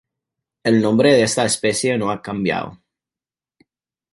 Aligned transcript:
El 0.63 0.81
nombre 0.81 1.13
de 1.13 1.21
esta 1.21 1.45
especie 1.45 1.95
no 1.95 2.09
ha 2.09 2.23
cambiado. 2.23 2.81